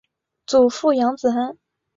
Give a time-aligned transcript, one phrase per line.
[0.47, 1.59] 祖父杨子安。